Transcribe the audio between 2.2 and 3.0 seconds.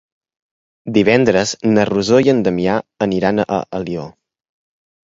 i en Damià